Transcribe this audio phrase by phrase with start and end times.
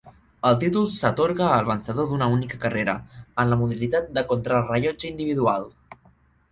[0.51, 2.97] El títol s'atorga al vencedor d'una única carrera,
[3.45, 5.71] en la modalitat de contrarellotge individual.